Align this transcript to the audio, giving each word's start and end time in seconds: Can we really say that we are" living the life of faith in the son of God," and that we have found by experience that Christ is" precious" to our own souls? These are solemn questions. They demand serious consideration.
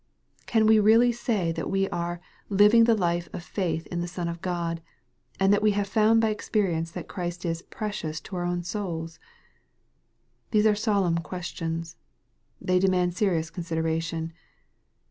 Can 0.47 0.65
we 0.65 0.79
really 0.79 1.11
say 1.11 1.51
that 1.51 1.69
we 1.69 1.87
are" 1.89 2.21
living 2.63 2.85
the 2.85 2.95
life 2.95 3.29
of 3.33 3.43
faith 3.43 3.85
in 3.91 4.01
the 4.01 4.07
son 4.07 4.27
of 4.27 4.41
God," 4.41 4.81
and 5.39 5.53
that 5.53 5.61
we 5.61 5.73
have 5.73 5.85
found 5.87 6.21
by 6.21 6.29
experience 6.29 6.89
that 6.89 7.07
Christ 7.07 7.45
is" 7.45 7.61
precious" 7.77 8.19
to 8.21 8.35
our 8.35 8.43
own 8.43 8.63
souls? 8.63 9.19
These 10.49 10.65
are 10.65 10.73
solemn 10.73 11.19
questions. 11.19 11.97
They 12.59 12.79
demand 12.79 13.15
serious 13.15 13.51
consideration. 13.51 14.33